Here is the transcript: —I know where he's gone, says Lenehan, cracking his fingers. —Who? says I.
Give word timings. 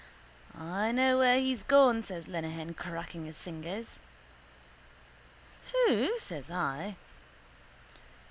—I 0.57 0.91
know 0.91 1.19
where 1.19 1.39
he's 1.39 1.61
gone, 1.61 2.01
says 2.01 2.27
Lenehan, 2.27 2.73
cracking 2.73 3.27
his 3.27 3.37
fingers. 3.37 3.99
—Who? 5.89 6.17
says 6.17 6.49
I. 6.49 6.95